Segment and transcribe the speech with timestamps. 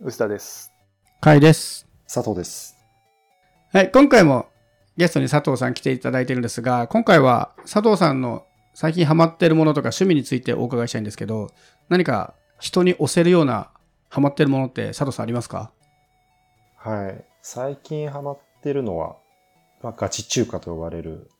[0.00, 0.72] 臼田です。
[1.20, 1.86] かいです。
[2.12, 2.76] 佐藤です。
[3.72, 4.46] はい、今回も
[4.96, 8.44] ゲストに佐藤さん来ていただいてるんですが、今回は佐藤さんの
[8.74, 11.52] 最近ハマってるものとか趣味についてお伺いしたいんですけど、
[11.88, 13.70] 何か人に押せるような
[14.08, 15.70] ハマってるものって佐藤さんありますか？
[16.76, 17.24] はい。
[17.40, 19.16] 最近ハマってるのは、
[19.80, 21.30] まあ、ガチ中華と呼ばれる、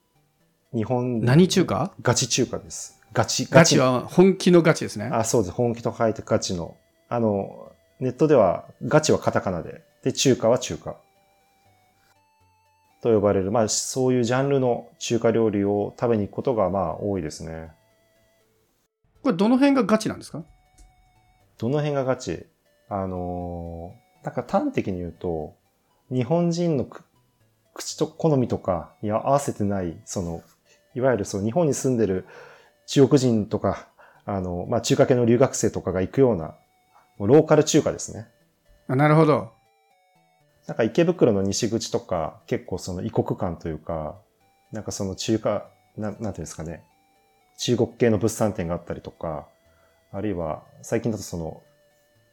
[0.72, 1.92] 日本、何中華？
[2.02, 3.00] ガチ中華です。
[3.12, 5.10] ガチ、ガチは本気のガチですね。
[5.12, 5.52] あ、そうです。
[5.52, 6.76] 本気と書いてガチの。
[7.08, 7.72] あの、
[8.04, 10.96] ネットでは、ガチはカタカナで、で、中華は中華。
[13.02, 17.70] と呼ばれる、まあ、そういうジャンルの中華料理を食べに行くことが、まあ、多いですね。
[19.22, 20.42] これどの辺がガチなんですか？
[21.58, 22.46] どの辺がガチ？
[22.88, 25.54] あのーなんか端的に言うと、
[26.10, 27.04] 日本人のく
[27.74, 30.42] 口と好みとかに合わせてない、その、
[30.94, 32.26] いわゆるその日本に住んでる
[32.86, 33.88] 中国人とか、
[34.24, 36.54] あの、まあ、中華系の留学生とかが行くような、
[37.18, 38.26] ローカル中華ですね。
[38.88, 39.52] あなるほど。
[40.66, 44.16] なんか池袋の西口とか、結構その異国感というか、
[44.72, 46.84] なんかその中華、なん、なんていうんですかね、
[47.58, 49.46] 中国系の物産展があったりとか、
[50.10, 51.62] あるいは最近だとその、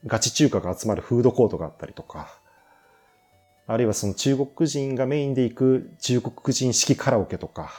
[0.05, 2.39] ガチ中華が集まるフードコートがあったりとか、
[3.67, 7.71] あるいはその中国人がメインで行く中国人式カラオケとか、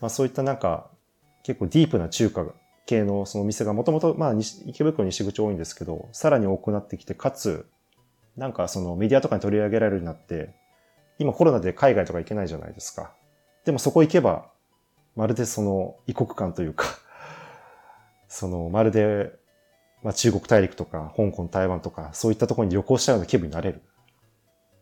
[0.00, 0.90] まあそういったなんか
[1.42, 2.46] 結構ディープな中華
[2.86, 4.34] 系のそのお店がもともとまあ
[4.64, 7.66] 池袋西口多いんですけど、さらに多くなってきて、かつ
[8.36, 10.54] なんかそのメディアとかに取り上げられるようになって、
[11.18, 13.14] 今コロナで海外とか行けないじゃないですか。
[13.64, 14.50] でもそこ行けば、
[15.16, 16.86] まるでその異国感というか、
[18.28, 19.32] そのまるで、
[20.02, 23.82] まあ、中国大陸とか香港、台湾とかそういったところに旅行したような気分になれる。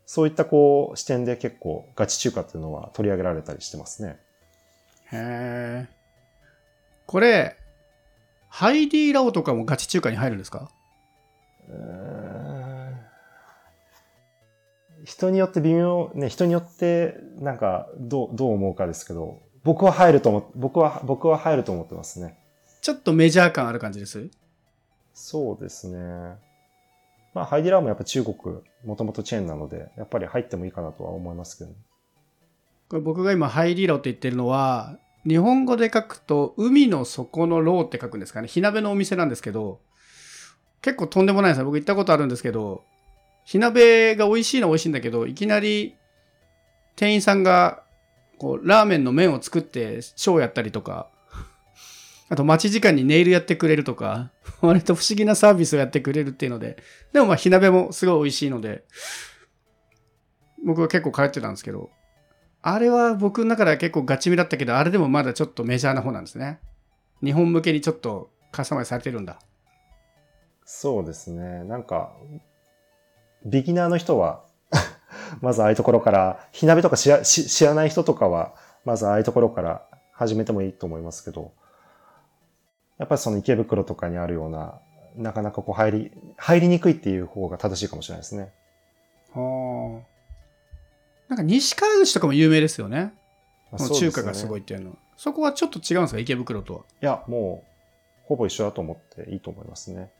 [0.05, 4.19] そういったこう視点で結構ガチ中華っていうのは取り上げられたりしてますね。
[5.11, 5.87] へえ。
[7.07, 7.57] これ、
[8.57, 10.69] ハイディーラオとかもガチ中華に入るんですか？
[15.03, 22.37] 人によって微妙、ね、人によってなんかどう、どう思うかですけど、僕は入ると思っ、僕は、僕は入ると思ってますね。
[22.81, 24.29] ちょっとメジャー感ある感じです？
[25.13, 25.97] そうですね。
[27.33, 28.35] まあ、ハイディラーもやっぱ中国、
[28.85, 31.71] もともとチェーンなので、やっぱり入ってもいいかなとは思いますけど。
[32.87, 38.47] これ僕が今ハイディーラオって言ってるのは日本語で書くと海の底のローって書くんですかね。
[38.47, 39.79] 火鍋のお店なんですけど
[40.81, 41.65] 結構とんでもないですね。
[41.65, 42.83] 僕行ったことあるんですけど
[43.43, 45.95] 火鍋が美味しいのは美味しいんだけどいきなり
[46.95, 47.83] 店員さんが
[48.37, 51.09] こうラーメンの麺を作ってショーやったりとか
[52.29, 54.31] あと待ち時間にネイルやってくれるとか
[54.61, 56.77] 割と不思議なサービスをやってくれるっていうので
[57.13, 58.83] でもまあ火鍋もすごい美味しいので
[60.65, 61.91] 僕は結構通ってたんですけど
[62.67, 66.59] あれは僕の中では結構ガチめだったけど、あれでもまだちょっとメジャーな方なんですね。
[67.23, 69.37] 日本向けにちょっとカスタマイズされてるんだ。
[70.65, 71.63] そうですね。
[71.65, 72.15] なんか、
[73.45, 74.45] ビギナーの人は、
[75.41, 81.53] まずああいうところから、火鍋とか知らし知らない人とかは、まずああいうところから始めてもいいと思いますけど、
[82.97, 84.81] やっぱりその池袋とかにあるような、
[85.15, 88.51] なかなかこう入り、入りにくいっていう方が正しいかもしれないですね。
[89.35, 90.14] はあ。
[91.27, 93.13] なんか西川口とかも有名ですよね。
[93.71, 94.59] まあこの中華がすごい。
[94.59, 94.95] いっていうのは。
[95.17, 96.19] そこはちょっと違うんですか？
[96.19, 96.79] 池袋とは。
[97.01, 100.11] いや、もう、ほぼ一緒だと思っていいと思いますね。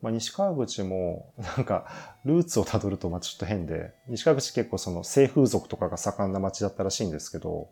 [0.00, 7.68] まあ、西川口も、 なんか、ルーツをたどると、まあ、ちょっと変で、西川口結構その、性風俗とかが盛んな街だったらしいんですけど、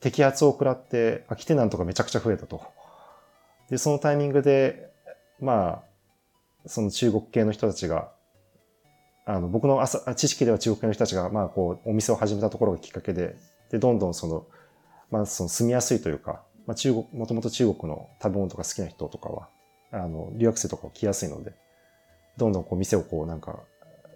[0.00, 2.62] 摘発を食らって、空きテナントがめちゃくちゃ増えたと。
[3.70, 4.90] で、そのタイミングで、
[5.40, 5.82] ま
[6.64, 8.12] あ、その中国系の人たちが、
[9.28, 13.36] あの、僕の朝知識では中国系の人たちが、まあ、こう、お店を始めたところがきっかけで、
[13.70, 14.46] で、どんどんその、
[15.10, 19.50] まあ、その住みやすいというか、まあ、中国、もともと中国の食べ物とか好きな人とかは、
[19.92, 21.52] あの、留学生とか来やすいので、
[22.38, 23.58] どんどんこう店をこうなんか、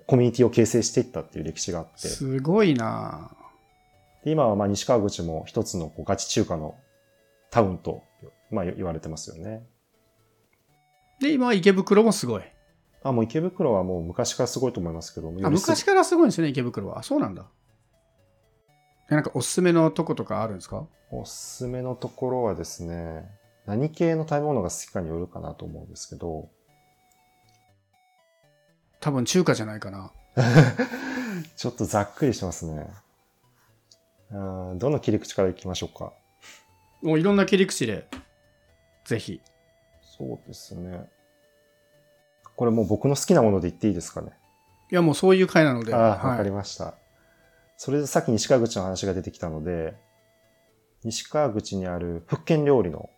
[0.06, 3.30] コミュニティを形成していったっていう歴史があって、すごいな
[4.24, 6.74] で今はまあ西川口も一つのこうガチ中華の
[7.50, 8.02] タウンと、
[8.50, 9.62] まあ言われてますよね。
[11.20, 12.42] で、今は池袋もすごい。
[13.04, 16.98] あ、もう池袋はもう昔からすごいと思いますけど、あ、昔からすごいんですよね、池袋は。
[17.00, 17.46] あ、そうなんだ。
[19.08, 20.86] でなんかおすすめのとことかあるんですか？
[21.10, 23.28] おすすめのところはですね、
[23.66, 26.48] 何系の食べ物が好きかによるかなと思うんですけど、
[29.00, 30.12] 多分中華じゃないかな。
[31.56, 32.88] ちょっとざっくりしてますね。
[34.30, 36.12] うんどの切り口からいきましょうか？
[37.02, 38.08] もういろんな切り口で、
[39.04, 39.40] ぜひ。
[40.00, 41.10] そうですね。
[42.62, 44.28] これもう僕の好きなもので言っていいですかね？
[44.88, 45.92] いや、もうそういう回なので。
[45.92, 46.94] ああ、わかはいりました。
[47.76, 49.96] それでさっき西川口の話が出てきたので、
[51.02, 53.10] 西川口にある福建料理の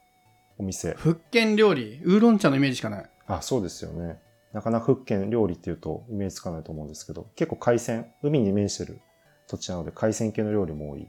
[0.56, 0.94] お店。
[0.94, 3.11] 福建料理、ウーロン茶のイメージしかない。
[3.26, 4.19] あ、そうですよね。
[4.55, 8.99] なかなか福建料理っていうとイメージつかないと思うんですけど、結構海鮮、海に面してる
[9.47, 11.06] 土地なので海鮮系の料理も多い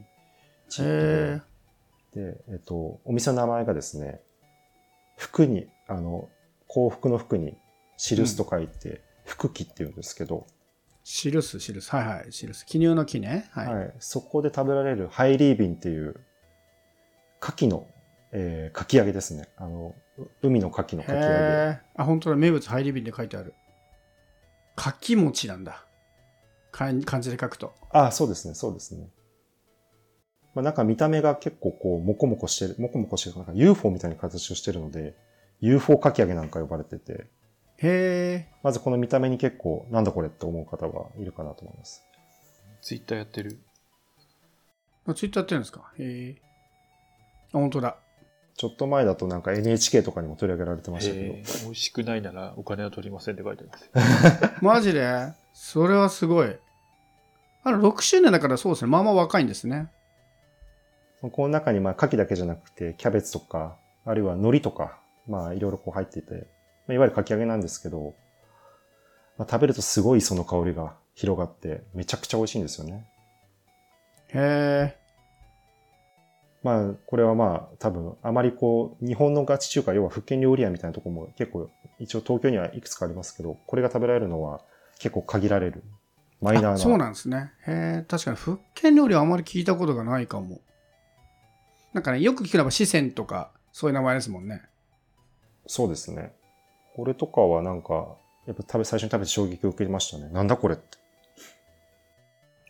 [0.68, 1.40] 地域で、
[2.50, 4.20] えっと、お店の名前がですね、
[5.16, 6.28] 服に、あの、
[6.68, 7.56] 幸福の服に、
[7.96, 10.46] 印と書いて、福記って言うんですけど、
[11.04, 11.90] 記す、記す。
[11.94, 12.30] はいはい。
[12.30, 12.66] 記す。
[12.66, 13.48] 記入の記ね。
[13.52, 13.74] はい。
[13.74, 16.20] はい、そこで食べられるハイリービンっていう、
[17.40, 17.86] 牡蠣の、
[18.32, 19.48] えー、かき揚げですね。
[19.56, 19.94] あの、
[20.42, 21.80] 海の牡蠣のかき揚げ。
[21.94, 22.36] あ、本当だ。
[22.36, 23.54] 名物ハイリビンで書いてある。
[24.74, 25.86] かき餅なんだ。
[26.72, 27.72] 漢漢字で書くと。
[27.90, 29.08] あ、そうですね、そうですね。
[30.56, 35.14] まあ、なんか見た目が結構こう、もこもこしてる、もこもこしてる、なんか UFO みたいな形をしてるので、
[35.60, 37.28] UFO かき揚げなんか呼ばれてて、
[37.78, 38.52] へえ。
[38.62, 42.04] まずこの見た目に結構、なんだこれって思う方はいるかなと思います。
[42.82, 43.58] ツイッターやってる？
[45.06, 45.92] あツイッターやってるんですか？
[45.98, 46.42] へえ。
[47.52, 47.96] あ、本当だ。
[48.56, 54.54] ちょっと前だとなんか NHK とかにも取り上げられてましたけどえ、ー美味しくないならお金は取りませんって書いてあります。
[54.64, 55.32] マジで？
[55.52, 56.56] それはすごい。
[57.64, 58.90] あれ、6周年だからそうですね。
[58.90, 59.88] まあまあ若いんですね。
[61.20, 66.46] この中にまあ牡蠣だけじゃなくて、キャベツとか、あるいは海苔とか、まあいろいろこう入っていて、
[66.86, 68.14] まあ、いわゆるかき揚げなんですけど、
[69.38, 73.06] まあ、食べるとすごいその香りが広がって、めちゃくちゃ美味しいんですよね。
[74.28, 75.06] へえ。
[76.62, 84.60] まあ、これはまあ、多分、あまりこう、日本のガチ中華、要は福建料理屋みたいなところも結構、一応東京にはいくつかありますけど、これが食べられるのは
[84.98, 85.84] 結構限られる、
[86.40, 86.72] マイナーな。
[86.72, 87.52] あそうなんですね。
[87.66, 88.04] へえ。
[88.08, 90.60] 確かに福建料理はあまり聞いたことがないかも。
[91.92, 94.62] なんかね、よく聞くのは四川とか、そういう名前ですもんね。
[95.66, 96.32] そうですね。
[96.96, 98.16] これとかはなんか、
[98.46, 100.30] やっぱ食べ、最初に食べて衝撃を受けましたね。
[100.30, 100.96] なんだこれって。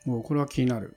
[0.05, 0.97] もうこれは気になる。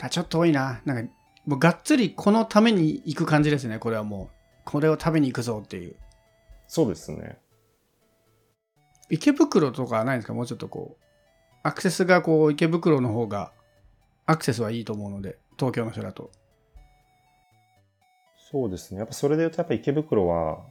[0.00, 0.80] あちょっと多いな。
[0.84, 1.12] なんか、
[1.46, 3.78] もうがっつりこのために行く感じですね。
[3.78, 4.36] これはもう。
[4.64, 5.94] これを食べに行くぞっていう。
[6.66, 7.38] そうですね。
[9.08, 10.34] 池袋とかはないんですか？
[10.34, 11.04] もうちょっとこう。
[11.62, 13.52] アクセスがこう、池袋の方が、
[14.26, 16.30] アクセスはいいと思うので、東京の人だと。
[18.50, 18.98] そうですね。
[18.98, 20.64] やっぱそれで言うと、やっぱ池袋は、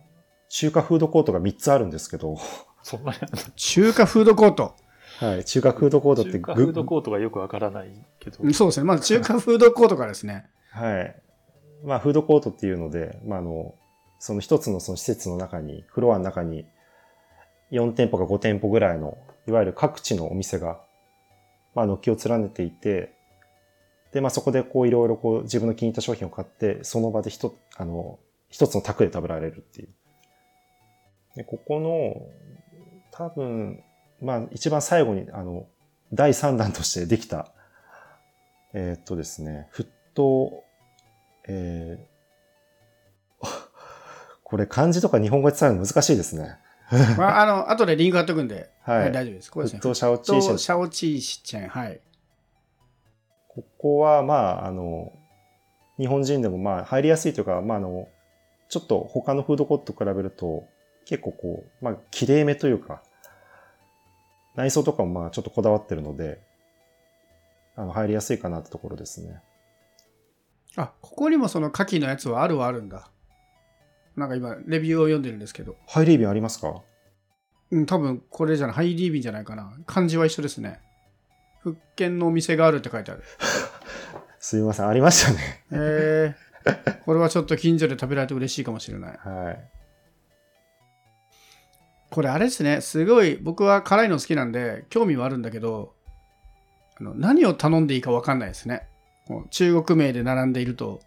[0.49, 2.37] 中華フードコートが3つあるんですけど、
[2.83, 4.75] そんなにあんの中華フードコート。
[5.19, 5.45] はい。
[5.45, 8.37] 中華フードコートって中華フードコートがよくわからないけど。
[8.41, 8.85] うんそうですね。
[8.85, 10.49] まず 中華フードコートからですね。
[10.71, 11.21] はい。
[11.83, 13.75] まあ、フードコートっていうので、まあ、あの、
[14.17, 16.65] その一つのその施設の中に、フロアの中に、
[17.71, 19.17] 4店舗か5店舗ぐらいの、
[19.47, 20.81] いわゆる各地のお店が、
[21.75, 23.13] まあ、軒を連ねていて、
[24.11, 28.19] で、まあ、そこでこう、いろいろこう、自分の気に入った商品を買って、その場で一つ、あの、
[28.49, 29.89] 一つの卓で食べられるっていう。
[31.35, 32.27] で、ここの、
[33.11, 33.83] 多分、
[34.21, 35.67] まあ、一番最後に、あの、
[36.13, 37.51] 第3弾としてできた、
[38.73, 40.63] えーっとですね、沸騰、
[41.47, 43.47] えー、
[44.43, 46.57] これ漢字とか日本語で伝えるの難しいですね。
[47.17, 49.51] まあ、あの、後でリンク貼っとくんで、はい大丈夫です。
[49.51, 49.79] これですね。
[49.79, 51.69] 沸騰シャオチーシェンシャオチーシェン。
[51.69, 52.01] はい。
[53.47, 55.13] ここは、まあ、あの、
[55.97, 58.07] 日本人でもまあ入りやすいというか、まあ、あの、
[58.69, 60.63] ちょっと他のフードコートと比べると、
[61.09, 63.01] 結構こう、まあ、綺麗めというか、
[64.55, 66.39] 内装とかもまあちょっとこだわってるので、
[67.75, 69.41] あの、入りやすいかなってところですね。
[70.75, 73.09] あ、ここにもその牡蠣のやつはあるはあるんだ。
[74.15, 75.77] なんか今、レビューを読んでるんですけど。
[75.87, 76.83] ハイリービンありますか？
[77.71, 79.73] うん、多分これじゃない、ハイリービンじゃないかな。
[79.87, 80.79] 漢字は一緒ですね。
[81.61, 83.23] 福建のお店があるって書いてある。
[84.37, 85.65] すみません、ありましたね。
[85.71, 89.17] えー、これはちょっと近所で食べられて嬉しいかもしれない。
[89.17, 89.71] はい。
[92.11, 95.93] これあれですね、すごい僕は辛いの好きなんで、興味はあるんだけど、
[96.99, 98.87] あの何を頼んでいいか分かんないですね。
[99.51, 101.01] 中国名で並んでいると、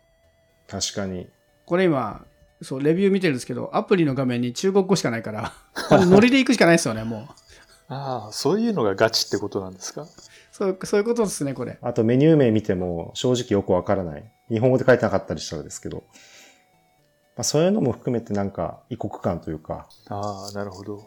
[0.68, 1.28] 確かに。
[1.66, 2.25] これ今、
[2.62, 5.52] そう、レビュー見てるんですけど、アプリの画面に中国語しかないから、
[6.06, 7.28] ノリで行くしかないですよね、も
[7.88, 7.92] う。
[7.92, 10.06] ああ、そういうのがガチってことなんですか？
[10.52, 11.78] そうそういうことですね、これ。
[11.82, 14.25] あとメニュー名見ても正直よくわからない。
[14.49, 16.04] 日本語で書いてなかったりしたらですけど。
[17.37, 21.07] まあ、そういうのも含めてなんか異国感というか、ああ、なるほど。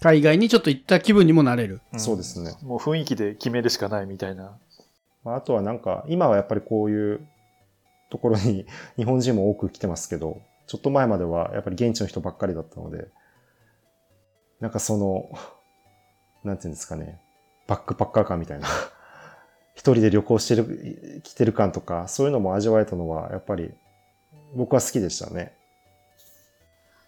[0.00, 1.80] 海外にちょっと行った気分にもなれる。
[1.94, 2.54] んそうですね。
[2.62, 4.58] もう雰囲気で決めるしかないみたいな。
[5.24, 7.26] まあ、あとはなんか今はやっぱりこういう
[8.10, 13.08] ところに日本人も多く来てますけど、ちょっと前まではやっぱり現地の人ばっかりだったので、
[14.60, 15.30] なんかその、
[16.44, 17.18] なんていうんですかね、
[17.66, 18.68] バックパッカー感みたいな、
[19.74, 23.72] 一人で旅行してる、来てる感とか、そういうのも味わえたのはやっぱり
[24.54, 25.56] 僕は好きでしたね。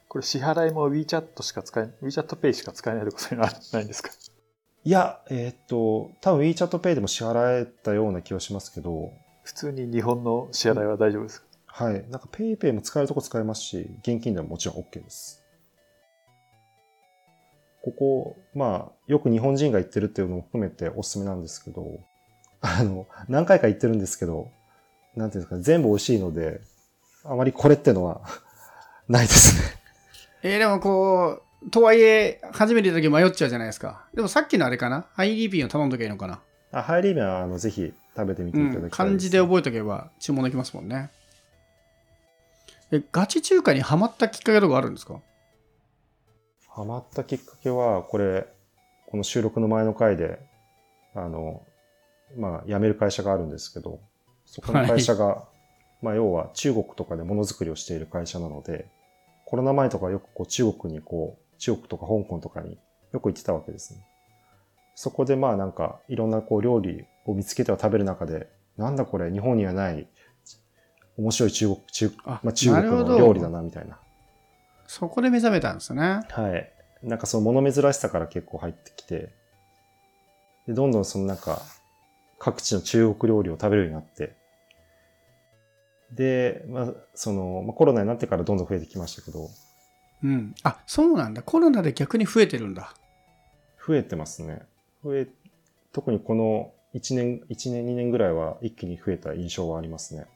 [0.09, 4.11] これ支払いも WeChat しか使え、WeChat Pay しか使えないとかそういうのはないんですか？
[4.85, 9.13] いや、えーっと、多分 WeChat Pay でも支払えたような気はしますけど、
[9.43, 12.05] 普通に日本の支払いは大丈夫ですか、はい。
[12.09, 15.43] なんか PayPay も使えるとこ使えますし、現金でももちろん OK です。
[17.83, 22.01] ここ、まあ、よく日本人が行ってるっていうのも含めておすすめなんですけど、
[22.61, 24.51] あの、何回か行ってるんですけど、
[25.15, 26.61] なんていうんですかね、全部美味しいので、
[27.29, 28.21] あまりこれってのは
[29.09, 29.63] ないですね。
[30.43, 34.07] えー、でもこう、とはいえ、初めて行った時迷っちゃうじゃないですか。
[34.15, 35.07] でもさっきのあれかな？
[35.15, 36.41] ハイリーピンを頼んどけばいいのかな？
[36.73, 41.11] あハイリーメンは、あの、ぜひ食べてみていただきたいうん、漢字で覚えとけば注文できますもんね。
[42.93, 45.21] え、ガチ中華にハマったきっかけとかあるんですか？
[46.69, 48.47] ハマったきっかけは、これ、
[49.09, 50.39] この収録の前の回で、
[51.15, 51.63] あの、
[52.37, 54.01] まあ、辞める会社があるんですけど、
[54.45, 55.45] そこの会社が、
[56.03, 58.89] まあ、要は中国とかでものづくりをしている会社なので、
[59.45, 62.79] コロナ前とかよくこう中国にこう、中国とか香港とかに
[63.13, 64.01] よく行ってたわけですね。
[64.95, 70.07] そこでまあなんかいろんなこう料理を見つけては食べる中で、なんだこれ日本にはない
[71.19, 73.99] 面白い中国、中あまあ、中国の料理だなみたいな。
[74.87, 76.21] そこで目覚めたんですね。
[76.29, 76.73] はい。
[77.03, 79.33] なんかその物珍しさから結構入ってきて、
[80.67, 81.63] で、どんどんそのなんか、
[82.39, 84.37] 各地の中国料理を食べるようになって、
[86.13, 89.49] で、まあ、その、まあ、コロナになってからどんどん増えてきましたけど、
[90.23, 90.55] うん。
[90.63, 91.43] あ、そうなんだ。
[91.43, 92.95] コロナで逆に増えてるんだ。
[93.87, 94.63] 増えてますね。
[95.05, 95.29] 増え、
[95.93, 100.27] 特にこの1年、1年、2年ぐらいは一気に増えた印象はありますね。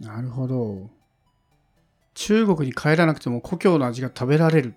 [0.00, 0.88] なるほど。
[2.14, 4.74] 中国に帰らなくても故郷の味が食べられる。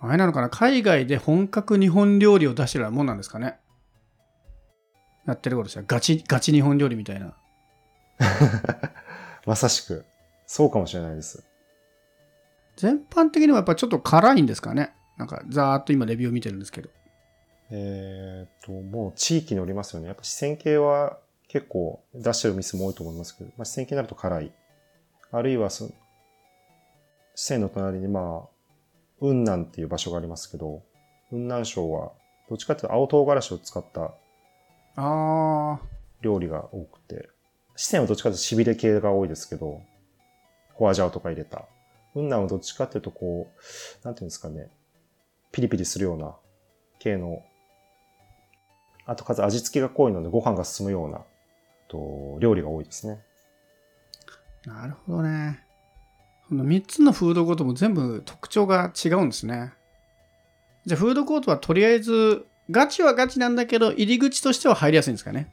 [0.00, 3.58] あれなのかな海外で本格日本料理を出してるようなもんなんですかね
[5.28, 7.34] やってることしたらガチ、ガチ日本料理みたいな。
[9.46, 10.04] まさしく、
[10.46, 11.44] そうかもしれないです。
[12.76, 16.90] 全般的にはやっぱちょっと辛いんですかねなんかざーっと今レビューを見てるんですけど。
[17.70, 20.06] えっと、もう地域によりますよね。
[20.06, 21.18] やっぱ四川系は
[21.48, 24.52] 結構出してる店も多いと思いますけど、まあ、四川系になると辛い。
[25.30, 25.90] あるいはその、
[27.34, 28.48] 四川の隣にまあ、
[29.18, 30.82] 雲南っていう場所がありますけど、
[31.30, 32.12] 雲南省は
[32.48, 34.14] どっちかっていうと青唐辛子を使った
[35.00, 35.80] あ
[36.22, 37.28] 料理が多くて、
[37.76, 39.80] 四川はどっちかというとしびれ系が多いですけど、
[40.74, 41.66] ホアジャオとか入れた。
[42.14, 43.48] 雲南はどっちかっていうとこ
[44.02, 44.70] う、なんていうんですかね、
[45.52, 46.34] ピリピリするような
[46.98, 47.44] 系の、
[49.06, 51.20] あとかつ味付けが濃いのでご飯が進むような、
[51.86, 53.20] と料理が多いですね。
[54.66, 55.64] ー、なるほどね。
[56.48, 59.72] その3つのフードコートも全部特徴が違うんですね。
[60.86, 65.52] じゃあフードコートはとりあえずガチはガチなんだけど入り口としては入りやすいんですかね。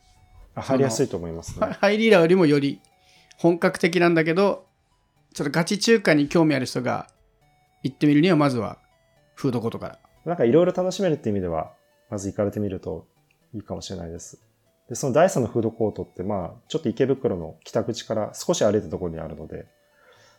[0.54, 1.68] あ入りやすいと思いますね。
[1.80, 2.82] ハイリーラーよりもより
[3.38, 4.66] 本格的なんだけど、
[5.34, 7.08] ちょっとガチ中華に興味ある人が
[7.84, 8.80] 行ってみるにはまずは
[9.36, 10.00] フードコートから。
[10.26, 11.74] なんかいろいろ楽しめるって意味では、
[12.10, 13.08] まず行かれてみると
[13.54, 14.42] いいかもしれないです。
[14.90, 19.66] で、その第三のフードコートって、まあ、ちょっと池袋の北口から少し歩いたところにあるので、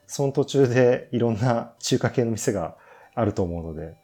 [0.07, 2.77] その途中でいろんな中華系の店が
[3.15, 3.97] あると思うので、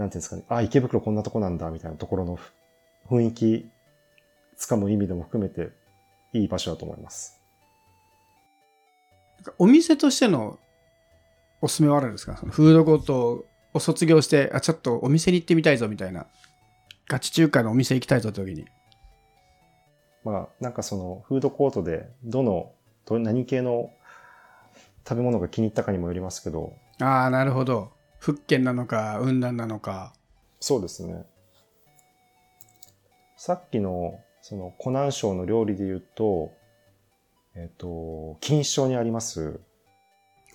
[0.00, 2.38] なんていうんですかね、あ、池袋こんなとこなんだ、みたいなところの
[3.10, 3.70] 雰囲気
[4.56, 5.72] つかむ意味でも含めて
[6.32, 7.38] いい場所だと思います。
[9.58, 10.58] お店としての
[11.60, 12.38] おすすめはあるんですか？
[12.38, 16.26] そのフードコートを卒業して、あ、ちょっとお店に行ってみたいぞみたいな。
[17.06, 18.64] ガチ中華のお店行きたいぞって時に。
[20.24, 22.72] まあ、なんかそのフードコートでどの、
[23.04, 23.90] ど何系の
[25.06, 27.92] 食べ物が気に入ったかにもよりますけど、ああ、なるほど。
[28.20, 30.12] 福建なのか、雲南なのか。
[30.60, 31.24] そうですね。
[33.36, 36.52] さっきの、その、湖南省の料理で言うと、
[37.54, 39.58] えっ、と、錦糸町にあります、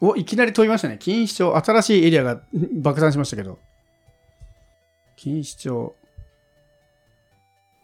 [0.02, 0.96] お、いきなり飛びましたね。
[0.96, 2.42] 錦糸町、新しいエリアが
[2.82, 3.58] 爆弾しましたけど。
[5.18, 5.96] 錦糸町。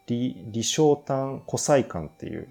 [0.07, 2.49] 李、李承丹古菜館っていう、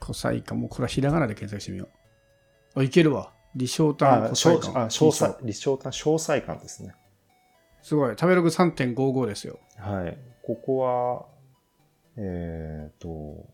[0.00, 0.54] 古菜館。
[0.54, 1.88] もうこれはひらがなで検索してみよ
[2.76, 2.80] う。
[2.80, 3.32] あ、いけるわ。
[3.58, 4.84] 李承丹あ、古小菜館。
[4.84, 6.94] あ、小菜錦糸町、李承丹小菜館ですね。
[7.82, 8.10] すごい。
[8.10, 9.58] 食べログ3.55ですよ。
[9.76, 10.16] はい。
[10.42, 11.26] ここは、
[12.16, 13.46] えっ、と、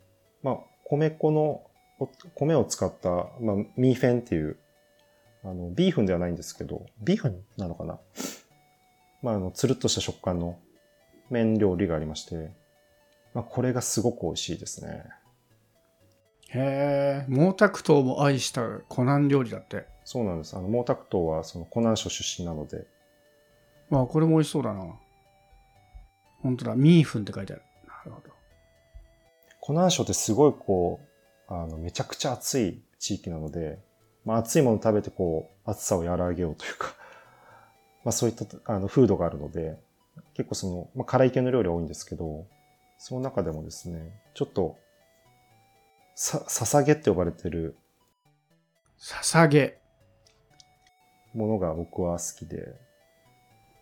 [0.42, 1.62] まあ、米粉の、
[1.98, 3.08] お米を使った、
[3.40, 4.58] まあ、ミーフェンっていう、
[5.42, 7.98] あの、ビーフンではないんですけど、ビーフンなのかな
[9.22, 10.58] まあ、あの、つるっとした食感の
[11.30, 12.52] 麺料理がありまして、
[13.32, 15.04] まあ、これがすごく美味しいですね。
[16.54, 17.32] へえ。
[17.32, 19.86] 毛沢東も愛した湖南料理だって。
[20.04, 20.56] そうなんです。
[20.56, 22.86] あの、毛沢東はその湖南省出身なので、
[23.90, 24.84] まあ、これも美味しそうだな。
[26.42, 26.74] 本当だ。
[26.74, 27.62] ミーフンって書いてある。
[27.86, 28.34] なるほど。
[29.60, 31.00] 湖南省ってすごいこ
[31.48, 33.78] う、あの、めちゃくちゃ暑い地域なので、
[34.24, 36.94] まあ暑いもの食べてこう、暑さを和らげようというか、
[38.04, 39.78] まあそういったあの風土があるので、
[40.34, 42.46] 結構その、まあ辛い系の料理は多いんですけど、
[42.98, 44.78] その中でもですね、ちょっと、
[46.14, 47.76] さ、ささげって呼ばれてる、
[48.98, 49.78] ささげ。
[51.34, 52.74] ものが僕は好きで。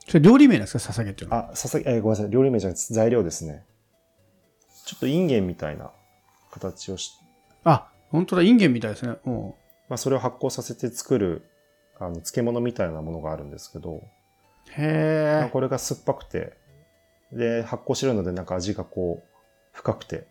[0.08, 0.78] それ料理名なんですか？
[0.78, 1.50] ささげっていうのは。
[1.52, 2.30] あ、ささえーごめんなさい。
[2.30, 3.64] 料理名じゃなくて材料ですね。
[4.86, 5.92] ちょっとインゲンみたいな
[6.50, 7.12] 形をし、
[7.64, 9.16] あ、本当だ、インゲンみたいですね。
[9.24, 9.54] うん。
[9.88, 11.48] まあ、それを発酵させて作る、
[12.00, 14.02] あの、漬物みたいなものがあるんですけど、まあ
[14.80, 15.50] へえ。
[15.52, 16.54] これが酸っぱくて、
[17.32, 19.28] で、発酵してるのでなんか味がこう、
[19.72, 20.26] 深くて、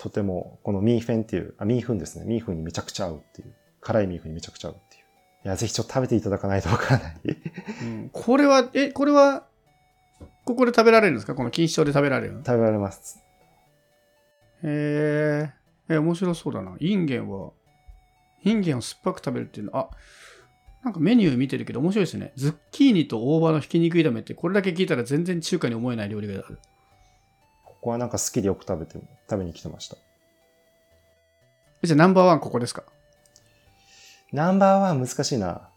[0.00, 2.24] とても、このミーフェンっていう、あ、ミーフンですね。
[2.24, 3.52] ミーフンにめちゃくちゃ合うっていう。
[3.82, 5.02] 辛いミーフンにめちゃくちゃ合うっていう。
[5.44, 7.20] いや、ぜひちょっと食べていただかないとわからない。
[7.82, 9.46] うんこれは、え、これは、
[10.46, 11.34] ここで食べられるんですか？
[11.34, 12.38] この錦糸町で食べられるの？
[12.44, 13.22] 食べられます。
[14.64, 15.52] へ
[15.88, 15.94] え。
[15.94, 16.76] え、面白そうだな。
[16.80, 17.50] インゲンは、
[18.42, 19.90] インゲンを酸っぱく食べるっていうの、あ、
[20.82, 22.32] なんかメニュー見てるけど面白いですね。
[22.36, 26.58] ズッキーニと大葉のひき肉炒めって、これだけ聞いたら全然中華に思えない料理がある。
[27.80, 29.96] ここはなんか好きでよく食べて、食べに来てました。
[31.82, 32.82] えじゃあナンバーワンここですか？
[34.32, 35.68] ナンバーワン難しいな。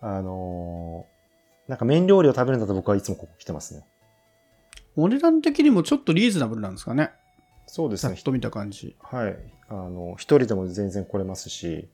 [0.00, 1.20] あのー
[1.70, 3.84] なんか麺料理を食べるんだと僕はいつもここ来てますね。
[4.96, 7.10] お値段的にもちょっとリーズナブルなんですかね？
[7.68, 8.14] そうですね。
[8.16, 8.96] ざっと見た感じ。
[9.00, 9.36] はい。
[9.68, 11.88] あの、一人でも全然来れますし、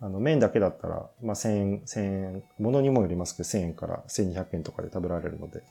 [0.00, 5.64] あの、麺だけだったら、まあ、1000円、1000円、ものにもよりますけど、1000円から1200円とかで食べられるので、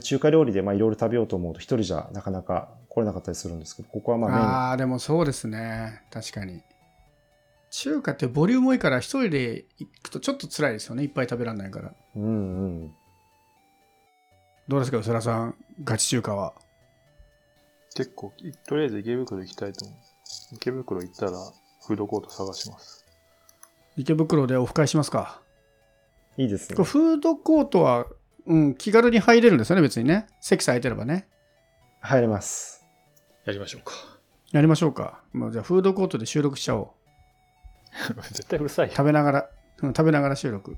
[0.00, 6.02] 中華料理で、まあ、いろいろ食べようと思うと、一人じゃなかなか来れなかったりするんですけど、ここはまあ、麺、ああー、でもそうですね。
[6.12, 6.62] 確かに。
[7.70, 11.02] 中華ってボリューム多いから一人で行くとちょっと辛いですよね。
[11.02, 11.92] いっぱい食べられないから。
[12.16, 12.94] うんうん。
[14.68, 15.54] どうですか、宇佐さん？
[15.82, 16.54] ガチ中華は。
[17.94, 19.98] 結構、いとりあえず池袋行きたいと思う。
[20.54, 23.04] 池袋行ったら、フードコート探します。
[23.96, 25.42] 池袋でオフ会しますか。
[26.36, 26.88] いいですねこれ。
[26.88, 28.06] フードコートは、
[28.46, 30.26] うん、気軽に入れるんですよね、別にね。
[30.40, 31.28] 席さえ空いてればね。
[32.00, 32.84] 入れます。
[33.44, 33.92] やりましょうか。
[34.52, 35.22] やりましょうか。
[35.32, 38.22] まあ、じゃあ、フードコートで収録しちゃおう。
[38.32, 38.94] 絶対うるさいよ。
[38.94, 39.50] 食べながら、
[39.82, 40.72] うん、食べながら収録。
[40.72, 40.76] い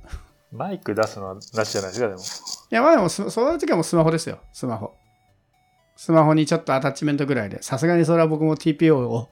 [0.53, 2.21] マイク出すのはなしじゃないですか、でも。
[2.71, 4.95] や、まあでもス、そういう時はもうスマホですよ、スマホ。
[5.97, 7.63] スマホにちょっとアタッチメントぐらいで。
[7.63, 9.31] さすがにそれは僕も TPO を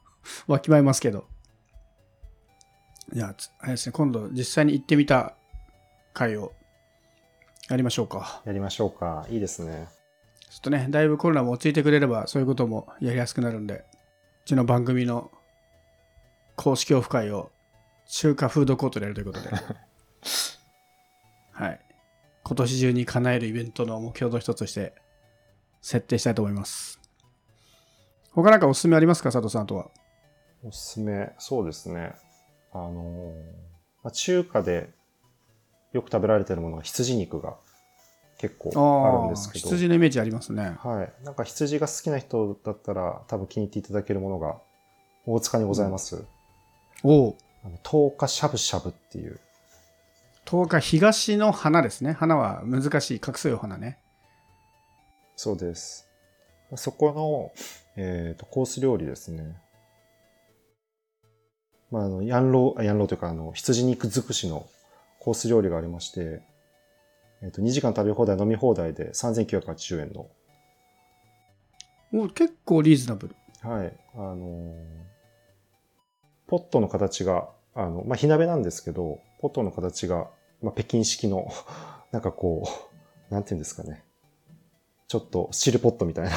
[0.46, 1.26] わきまえますけど。
[3.12, 5.34] いや、つあれですね、今度実際に行ってみた
[6.14, 6.52] 回を
[7.72, 8.42] やりましょうか。
[8.44, 9.26] やりましょうか。
[9.30, 9.88] いいですね。
[10.50, 13.84] ちょっとね、だいぶコロナも落ち着いてくれれば、そういうこともやりやすくなるんで、う
[14.44, 15.30] ちの番組の
[16.56, 17.50] 公式オフ会を
[18.06, 19.48] 中華フードコートでやるということで、
[21.52, 21.80] はい。
[22.44, 24.94] 今年中に叶えるイベントの目標の一つとして
[25.80, 27.00] 設定したいと思います。
[28.32, 29.30] 他なんかおすすめありますか？
[29.32, 29.90] 佐藤さんとは。
[30.62, 32.12] おすすめ、そうですね。
[32.72, 33.34] あのー
[34.02, 34.90] まあ、中華で
[35.92, 37.56] よく食べられてるものは羊肉が
[38.42, 39.68] 結構あるんですけど。
[39.68, 40.74] 羊のイメージありますね。
[40.82, 41.24] はい。
[41.24, 44.56] なんか羊が好きな人だったら多分気に入っていただけるものが
[45.26, 46.24] 大塚にございます。
[47.04, 47.38] おお。
[47.64, 49.38] あの10日しゃぶしゃぶっていう。
[50.46, 52.14] 10日東の花ですね。
[52.14, 54.00] 花は難しい、隠すよ花ね。
[55.36, 56.08] そうです。
[56.74, 57.52] そこの、
[57.94, 59.56] えー、とコース料理ですね。
[61.92, 64.66] まあ、あの、ヤンロー、あヤンローというか、あの、羊肉尽くしの
[65.20, 66.42] コース料理がありまして、
[67.42, 70.30] えっ、と、2時間食べ放題、飲み放題で3980円の。
[72.14, 73.36] お結構リーズナブル。
[73.68, 73.96] はい。
[74.14, 75.12] あのー
[76.52, 80.28] ポットの形が、あの、まあ、火鍋なんですけど、ポットの形が、
[80.60, 81.48] まあ、北京式の、
[82.12, 82.68] なんかこ
[83.30, 84.04] う、なんていうんですかね。
[85.08, 86.32] ちょっと汁ポットみたいな。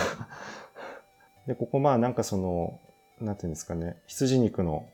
[1.47, 2.79] で、ここまあなんかその、
[3.19, 3.97] なんていうんですかね。
[4.07, 4.87] 羊肉の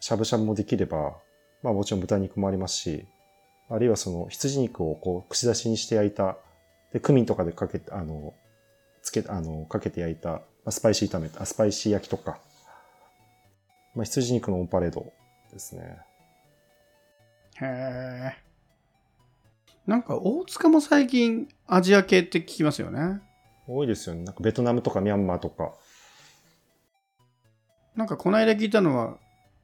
[0.00, 1.18] しゃぶしゃぶもできれば、
[1.62, 3.06] まあもちろん豚肉もありますし、
[3.70, 6.38] あるいはその羊肉をこう串刺しにして焼いた、
[6.92, 8.34] で、クミンとかでかけて、あの、
[9.02, 12.38] つけ、あの、かけて焼いた、まあスパイシー炒め、あ、スパイシー焼きとか、
[13.94, 15.12] まあ羊肉のオンパレード
[15.52, 15.98] ですね。
[17.60, 18.48] へえ。
[19.86, 23.20] なんか大塚も最近アジア系って聞きますよね。
[23.66, 24.22] 多いですよね。
[24.22, 25.72] なんかベトナムとかミャンマーとか。
[27.96, 29.18] なんかこの間聞いたのは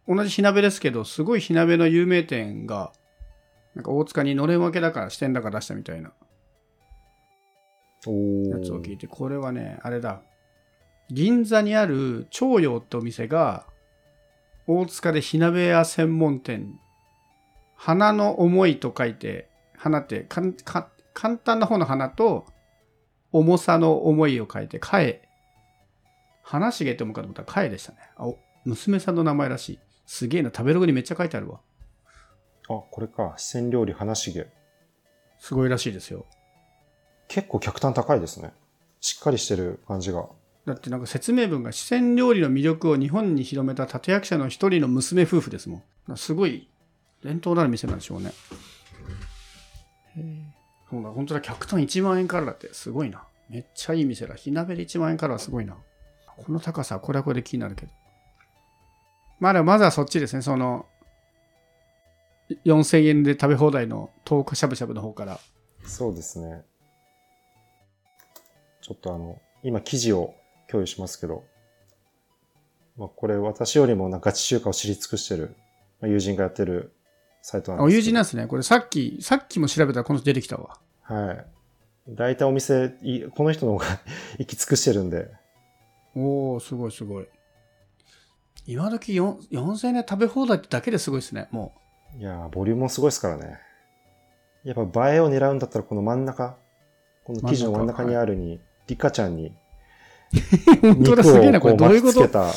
[0.09, 2.93] 同じ火鍋ですけどすごい火鍋の有名店が
[3.75, 6.13] なんか大塚にのれん分けだから支店だから出したみたいな。
[8.07, 8.11] お
[8.51, 10.23] やつを聞いてこれはねあれだ。
[11.11, 13.67] 銀座にある長陽ってお店が
[14.67, 16.79] 大塚で火鍋屋専門店。
[17.77, 22.47] 花の思いと書いて花ってかんか簡単な方の花と
[23.33, 25.29] 重さの思いを書いてかえ。
[26.43, 27.99] 花重って思うかと思ったらかえでしたね。
[28.17, 29.79] あお娘さんの名前らしい。
[30.07, 30.51] すげえな。
[30.51, 31.61] 食べログにめっちゃ書いてあるわ
[32.69, 33.35] あ、これか。
[33.37, 34.47] 四川料理花重。
[35.39, 36.25] すごいらしいですよ
[37.29, 38.53] 結構客単高いですね。
[39.01, 40.27] しっかりしてる感じが。
[40.67, 46.17] だってなんか説明文が四川料理の魅力を日本に広めた立役者の一人の娘夫婦ですもん。
[46.17, 46.69] すごい
[47.23, 48.33] 伝統のある店なんでしょうね。
[50.91, 53.25] そうだ、本当だ、客単1万円からだって、すごいな。
[53.49, 54.35] めっちゃいい店だ。
[54.35, 55.77] 火鍋で1万円からはすごいな。
[56.27, 57.93] この高さ、これはこれで気になるけど。
[59.41, 60.87] まあでもまずはそっちですね、その、
[62.65, 65.41] 4000円で食べ放題の豆腐しゃぶしゃぶの方から。
[65.85, 66.65] そうですね。
[68.83, 70.35] ちょっとあの、今記事を
[70.69, 71.45] 共有しますけど、
[72.97, 75.57] まあ、これ私よりもなんかガチ中華を知り尽くしてる、
[76.01, 76.93] まあ、友人がやってる
[77.43, 77.97] サイトなんですけど。
[77.97, 78.47] 友人なんですね。
[78.47, 80.79] これさっき、さっきも調べたらこの人出てきたわ。
[81.03, 81.47] はい。
[82.09, 83.87] 大体お店、いこの人の方が
[84.39, 85.31] 行き尽くしてるんで、
[86.15, 87.27] おー、すごいすごい。
[88.67, 91.75] 今時4 4000円で食べ放題ってだけですごいですね、も
[92.19, 93.59] いやー、ボリュームもすごいですからね。
[94.65, 96.57] やっぱ映えを狙うんだったらこの真ん中、
[97.25, 99.55] この記事の真ん中にあるに、リカちゃんに
[100.83, 102.21] 肉だ、すげえな、これをこうどういうこと？
[102.21, 102.53] 巻きつけた、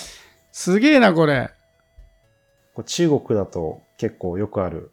[0.51, 1.49] すげえな、これ。
[2.73, 4.91] こう中国だと結構よくある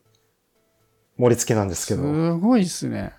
[1.18, 3.12] 盛り付けなんですけすど、ごいっすね。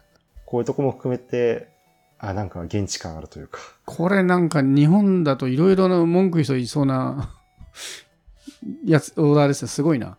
[0.45, 1.69] こういうとこも含めて、
[2.17, 3.59] あ、なんか現地感あるというか。
[3.85, 7.33] これなんか日本だといろいろな文句人いそうな
[8.85, 9.67] やつ、オーダーですね。
[9.69, 10.17] すごいな。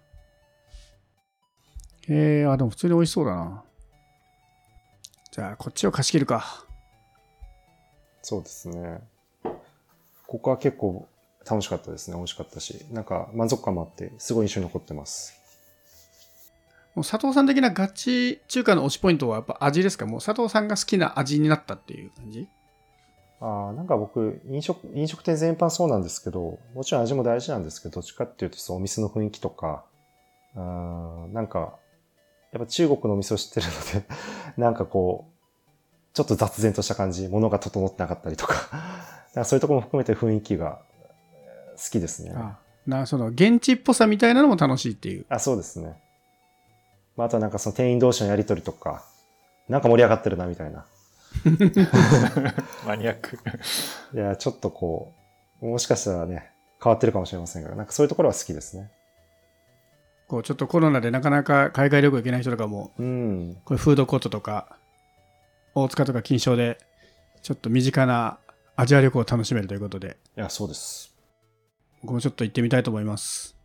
[2.09, 3.65] えー、あ、でも普通に美味しそうだな。
[5.33, 6.65] じゃあ、こっちを貸し切るか。
[8.23, 9.01] そうですね。
[10.27, 11.09] ここは結構
[11.49, 12.17] 楽しかったですね。
[12.17, 15.35] 美味しかったし、なんか満足感もあって、すごい印象に残ってます。
[16.95, 20.07] もう佐藤さん的なガチ中華の推しポイントはやっぱ味ですか？
[20.07, 22.49] もう佐藤さんが好きな味になったっていう感じ？
[23.39, 29.85] ああ、なんか僕、飲食、飲食店全般そうなんですけど、もちろん味も大事なんですけど、どっちかっていうと、そう、お店の雰囲気とか、
[30.55, 31.77] あーなんか、
[32.57, 34.07] やっぱ中国のお店を知ってるので、
[34.57, 38.55] なんかこう、ちょっと雑然とした感じ、物が整ってなかったりとか、
[39.35, 40.81] なんかそういうところも含めて雰囲気が
[41.35, 42.33] えー好きですね。
[42.35, 45.27] あなその現地っぽさみたいなのも楽しいっていう。
[45.29, 46.01] あ、そうですね。
[47.17, 49.05] まあ、あとはなんかその店員同士のやりとりとか、
[49.69, 50.87] なんか盛り上がってるなみたいな。
[52.87, 53.39] マニアック。
[54.15, 55.13] いや、ちょっとこ
[55.61, 58.91] う、もしかしたらね、変わってるかもしれませんが、なんかそういうところは好きですね。
[60.29, 63.57] こうちょっとコロナでなかなか海外旅行行けない人とかも、うん。
[63.65, 64.77] これフードコートとか、
[65.75, 66.79] 大塚とか金賞で、
[67.43, 68.39] ちょっと身近な
[68.75, 71.15] アジア旅行を楽しめるということで、いや、そうです。
[72.03, 73.56] 僕もちょっと行ってみたいと思います。